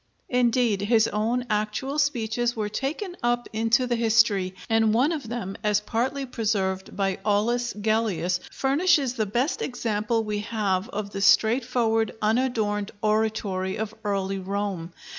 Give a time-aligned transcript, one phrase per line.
[0.31, 5.55] Indeed, his own actual speeches were taken up into the history, and one of them,
[5.63, 12.15] as partly preserved by Aulus Gellius, furnishes the best example we have of the straightforward
[12.19, 14.91] unadorned oratory of early Rome.